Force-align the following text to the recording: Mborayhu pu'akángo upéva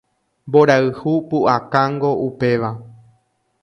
Mborayhu 0.47 1.11
pu'akángo 1.29 2.11
upéva 2.27 2.69